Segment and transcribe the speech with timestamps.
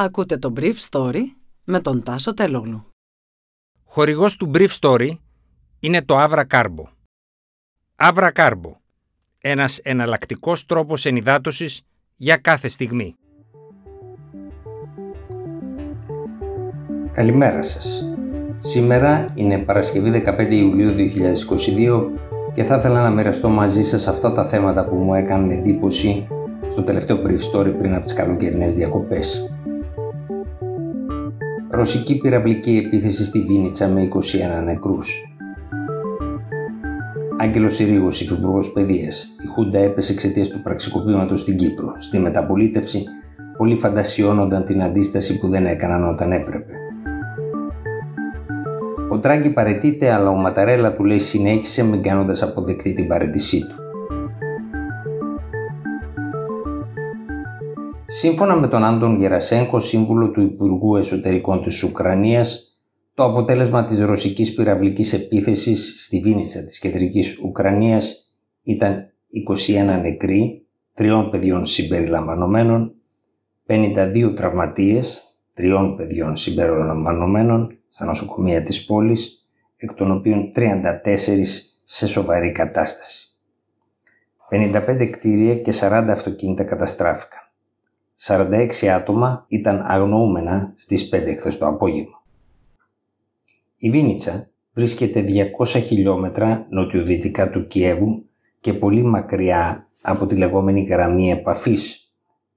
[0.00, 1.20] Ακούτε το Brief Story
[1.64, 2.86] με τον Τάσο Τελόγλου.
[3.84, 5.10] Χορηγός του Brief Story
[5.80, 6.84] είναι το Avra Carbo.
[7.96, 8.72] Avra Carbo.
[9.38, 11.82] Ένας εναλλακτικός τρόπος ενυδάτωσης
[12.16, 13.14] για κάθε στιγμή.
[17.12, 18.14] Καλημέρα σας.
[18.58, 22.10] Σήμερα είναι Παρασκευή 15 Ιουλίου 2022
[22.52, 26.28] και θα ήθελα να μοιραστώ μαζί σας αυτά τα θέματα που μου έκαναν εντύπωση
[26.66, 29.52] στο τελευταίο brief story πριν από τις καλοκαιρινές διακοπές.
[31.78, 34.08] Ρωσική πυραυλική επίθεση στη Βίνιτσα με
[34.60, 35.34] 21 νεκρούς.
[37.38, 39.36] Άγγελος Συρίγος, υφυπουργός παιδείας.
[39.44, 41.94] Η Χούντα έπεσε εξαιτίας του πραξικοπήματος στην Κύπρο.
[41.98, 43.04] Στη μεταπολίτευση,
[43.56, 46.72] πολλοί φαντασιώνονταν την αντίσταση που δεν έκαναν όταν έπρεπε.
[49.10, 53.87] Ο Τράγκη παρετείται, αλλά ο Ματαρέλα του λέει συνέχισε μην κάνοντας αποδεκτή την παρέτησή του.
[58.20, 62.78] Σύμφωνα με τον Άντων Γερασέγκο, σύμβουλο του Υπουργού Εσωτερικών της Ουκρανίας,
[63.14, 71.30] το αποτέλεσμα της ρωσικής πυραυλικής επίθεσης στη Βίνιτσα της κεντρικής Ουκρανίας ήταν 21 νεκροί, τριών
[71.30, 72.94] παιδιών συμπεριλαμβανομένων,
[73.66, 75.22] 52 τραυματίες,
[75.54, 83.28] τριών παιδιών συμπεριλαμβανομένων στα νοσοκομεία της πόλης, εκ των οποίων 34 σε σοβαρή κατάσταση.
[84.50, 87.47] 55 κτίρια και 40 αυτοκίνητα καταστράφηκαν.
[88.20, 92.22] 46 άτομα ήταν αγνοούμενα στις 5 χθες το απόγευμα.
[93.76, 95.24] Η Βίνιτσα βρίσκεται
[95.60, 98.24] 200 χιλιόμετρα νοτιοδυτικά του Κιέβου
[98.60, 102.12] και πολύ μακριά από τη λεγόμενη γραμμή επαφής,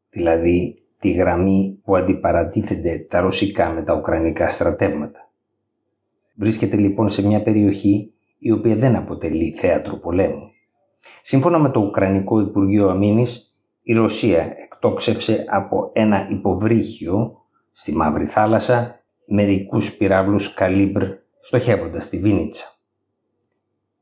[0.10, 5.30] δηλαδή τη γραμμή που αντιπαρατίθεται τα ρωσικά με τα ουκρανικά στρατεύματα.
[6.36, 10.50] Βρίσκεται λοιπόν σε μια περιοχή η οποία δεν αποτελεί θέατρο πολέμου.
[11.22, 13.51] Σύμφωνα με το Ουκρανικό Υπουργείο Αμήνης,
[13.82, 21.04] η Ρωσία εκτόξευσε από ένα υποβρύχιο στη Μαύρη Θάλασσα μερικούς πυράβλους καλύμπρ
[21.40, 22.66] στοχεύοντας τη Βίνιτσα.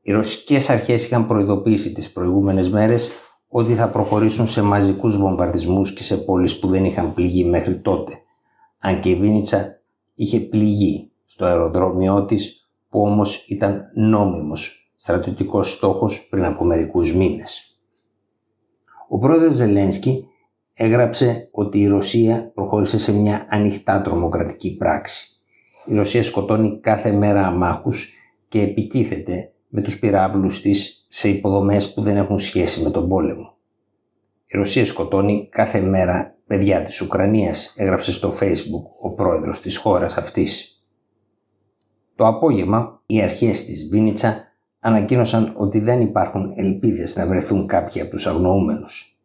[0.01, 3.11] Οι ρωσικές αρχές είχαν προειδοποιήσει τις προηγούμενες μέρες
[3.47, 8.13] ότι θα προχωρήσουν σε μαζικούς βομβαρδισμούς και σε πόλεις που δεν είχαν πληγεί μέχρι τότε,
[8.79, 9.81] αν και η Βίνιτσα
[10.15, 17.78] είχε πληγεί στο αεροδρόμιό της που όμως ήταν νόμιμος στρατιωτικός στόχος πριν από μερικούς μήνες.
[19.11, 20.27] Ο πρόεδρος Ζελένσκι
[20.73, 25.27] έγραψε ότι η Ρωσία προχώρησε σε μια ανοιχτά τρομοκρατική πράξη.
[25.85, 28.13] Η Ρωσία σκοτώνει κάθε μέρα αμάχους
[28.47, 33.57] και επιτίθεται με τους πυράβλους της σε υποδομές που δεν έχουν σχέση με τον πόλεμο.
[34.45, 40.17] Η Ρωσία σκοτώνει κάθε μέρα παιδιά της Ουκρανίας, έγραψε στο facebook ο πρόεδρος της χώρας
[40.17, 40.83] αυτής.
[42.15, 44.48] Το απόγευμα οι αρχές της Βίνιτσα
[44.79, 49.19] ανακοίνωσαν ότι δεν υπάρχουν ελπίδες να βρεθούν κάποιοι από τους αγνοούμενους.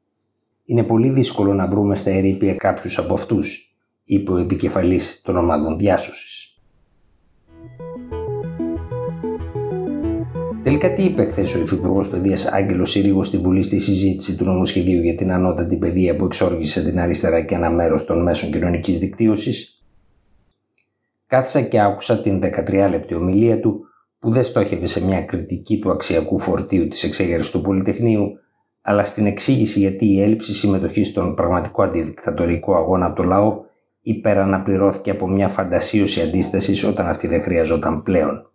[0.65, 5.79] «Είναι πολύ δύσκολο να βρούμε στα ερήπια κάποιους από αυτούς», είπε ο επικεφαλής των ομάδων
[5.79, 6.49] διάσωσης.
[10.63, 15.03] Τελικά τι είπε χθες ο Υφυπουργός Παιδείας Άγγελος Συρίγο στη Βουλή στη συζήτηση του νομοσχεδίου
[15.03, 19.85] για την ανώτατη παιδεία που εξόργησε την αριστερά και ένα μέρος των μέσων κοινωνικής δικτύωσης;
[21.27, 23.85] Κάθισα και άκουσα την 13 λεπτή ομιλία του
[24.25, 28.39] που δεν στόχευε σε μια κριτική του αξιακού φορτίου της εξέγερσης του Πολυτεχνείου,
[28.83, 33.61] αλλά στην εξήγηση γιατί η έλλειψη συμμετοχής στον πραγματικό αντιδικτατορικό αγώνα από το λαό
[34.01, 38.51] υπεραναπληρώθηκε από μια φαντασίωση αντίστασης όταν αυτή δεν χρειαζόταν πλέον.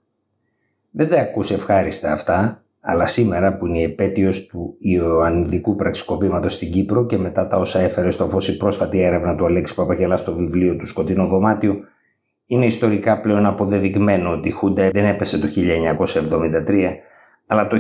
[0.92, 6.72] Δεν τα ακούσε ευχάριστα αυτά, αλλά σήμερα που είναι η επέτειος του Ιωαννιδικού πραξικοπήματος στην
[6.72, 10.36] Κύπρο και μετά τα όσα έφερε στο φως η πρόσφατη έρευνα του Αλέξη Παπαγελάς στο
[10.36, 11.80] βιβλίο του «Σκοτεινό δωμάτιο»,
[12.52, 15.48] είναι ιστορικά πλέον αποδεδειγμένο ότι η Χούντα δεν έπεσε το
[16.68, 16.96] 1973,
[17.48, 17.78] αλλά το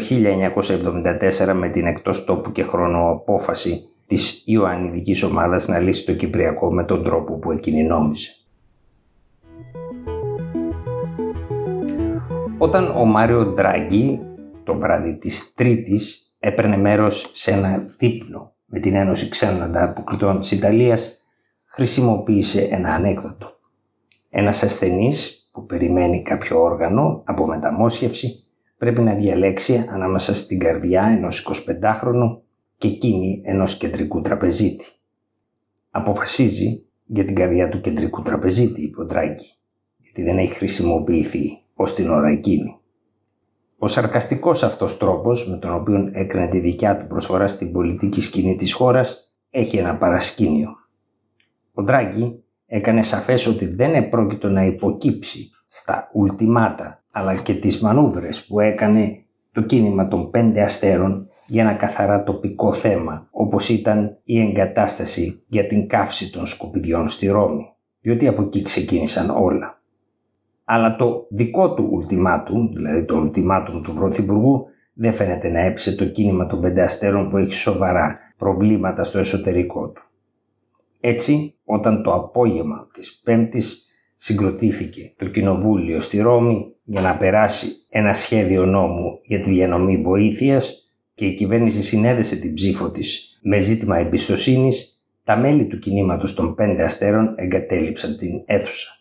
[1.48, 6.74] 1974 με την εκτός τόπου και χρόνο απόφαση της Ιωαννιδικής ομάδας να λύσει το Κυπριακό
[6.74, 8.30] με τον τρόπο που εκείνη νόμιζε.
[12.58, 14.22] Όταν ο Μάριο Ντράγκη
[14.64, 20.52] το βράδυ της Τρίτης έπαιρνε μέρος σε ένα δείπνο με την Ένωση Ξένων Ανταποκριτών της
[20.52, 21.24] Ιταλίας,
[21.66, 23.59] χρησιμοποίησε ένα ανέκδοτο.
[24.30, 28.44] Ένας ασθενής που περιμένει κάποιο όργανο από μεταμόσχευση
[28.78, 32.38] πρέπει να διαλέξει ανάμεσα στην καρδιά ενός 25χρονου
[32.78, 34.86] και εκείνη ενός κεντρικού τραπεζίτη.
[35.90, 39.54] Αποφασίζει για την καρδιά του κεντρικού τραπεζίτη, είπε ο Ντράγκη,
[39.98, 42.80] γιατί δεν έχει χρησιμοποιηθεί ως την ώρα εκείνη.
[43.78, 48.56] Ο σαρκαστικός αυτός τρόπος με τον οποίο έκρινε τη δικιά του προσφορά στην πολιτική σκηνή
[48.56, 50.70] της χώρας έχει ένα παρασκήνιο.
[51.74, 58.46] Ο Ντράγκη έκανε σαφές ότι δεν επρόκειτο να υποκύψει στα ουλτιμάτα αλλά και τις μανούβρες
[58.46, 64.40] που έκανε το κίνημα των πέντε αστέρων για ένα καθαρά τοπικό θέμα όπως ήταν η
[64.40, 69.82] εγκατάσταση για την καύση των σκουπιδιών στη Ρώμη διότι από εκεί ξεκίνησαν όλα.
[70.64, 76.06] Αλλά το δικό του ουλτιμάτουμ, δηλαδή το ουλτιμάτουμ του Πρωθυπουργού δεν φαίνεται να έψε το
[76.06, 80.02] κίνημα των πέντε αστέρων που έχει σοβαρά προβλήματα στο εσωτερικό του.
[81.00, 88.14] Έτσι, όταν το απόγευμα της Πέμπτης συγκροτήθηκε το Κοινοβούλιο στη Ρώμη για να περάσει ένα
[88.14, 93.98] σχέδιο νόμου για τη διανομή βοήθειας και η κυβέρνηση συνέδεσε την ψήφο της με ζήτημα
[93.98, 99.00] εμπιστοσύνης, τα μέλη του κινήματος των πέντε αστέρων εγκατέλειψαν την αίθουσα.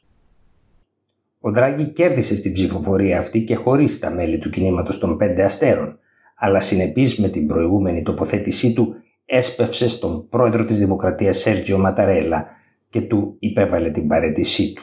[1.40, 5.98] Ο Ντράγκη κέρδισε στην ψηφοφορία αυτή και χωρίς τα μέλη του κινήματος των πέντε αστέρων,
[6.36, 8.94] αλλά συνεπής με την προηγούμενη τοποθέτησή του
[9.26, 12.56] έσπευσε στον πρόεδρο της Δημοκρατίας Σέρτζιο Ματαρέλα
[12.90, 14.82] και του υπέβαλε την παρέτησή του.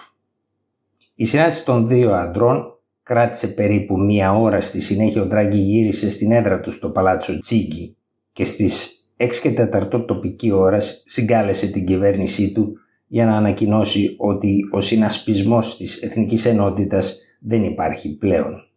[1.15, 6.31] Η συνάντηση των δύο αντρών κράτησε περίπου μία ώρα στη συνέχεια ο Ντράγκη γύρισε στην
[6.31, 7.95] έδρα του στο Παλάτσο Τσίγκη
[8.31, 14.59] και στις 6 και 4 τοπική ώρας συγκάλεσε την κυβέρνησή του για να ανακοινώσει ότι
[14.71, 18.69] ο συνασπισμός της Εθνικής Ενότητας δεν υπάρχει πλέον.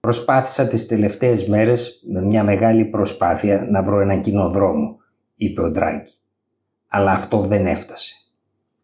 [0.00, 4.96] Προσπάθησα τις τελευταίες μέρες με μια μεγάλη προσπάθεια να βρω ένα κοινό δρόμο,
[5.36, 6.12] είπε ο Ντράγκη.
[6.88, 8.14] Αλλά αυτό δεν έφτασε.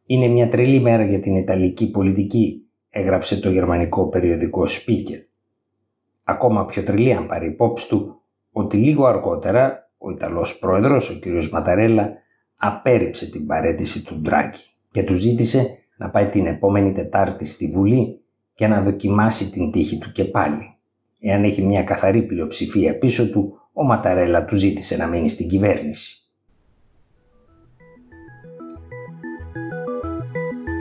[0.06, 5.18] Είναι μια τρελή μέρα για την Ιταλική πολιτική, έγραψε το γερμανικό περιοδικό Σπίκερ.
[6.24, 8.22] Ακόμα πιο τρελή αν πάρει υπόψη του
[8.52, 11.50] ότι λίγο αργότερα ο Ιταλός πρόεδρος, ο κ.
[11.50, 12.12] Ματαρέλα,
[12.56, 14.58] απέρριψε την παρέτηση του Ντράγκη
[14.90, 18.20] και του ζήτησε να πάει την επόμενη Τετάρτη στη Βουλή
[18.54, 20.76] και να δοκιμάσει την τύχη του και πάλι.
[21.20, 26.23] Εάν έχει μια καθαρή πλειοψηφία πίσω του, ο Ματαρέλα του ζήτησε να μείνει στην κυβέρνηση.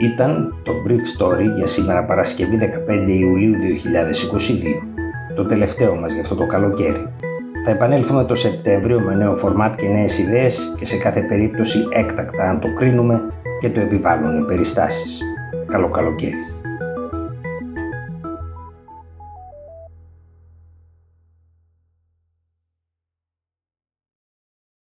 [0.00, 2.58] Ήταν το Brief Story για σήμερα Παρασκευή
[2.88, 5.34] 15 Ιουλίου 2022.
[5.34, 7.08] Το τελευταίο μας για αυτό το καλοκαίρι.
[7.64, 12.50] Θα επανέλθουμε το Σεπτέμβριο με νέο φορμάτ και νέες ιδέες και σε κάθε περίπτωση έκτακτα
[12.50, 13.22] αν το κρίνουμε
[13.60, 15.20] και το επιβάλλουν οι περιστάσεις.
[15.66, 16.53] Καλό καλοκαίρι.